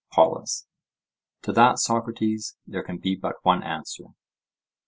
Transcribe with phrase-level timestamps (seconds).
[0.13, 0.65] POLUS:
[1.43, 4.05] To that, Socrates, there can be but one answer.